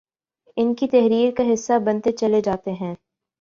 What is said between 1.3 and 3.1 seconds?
کا حصہ بنتے چلے جاتے ہیں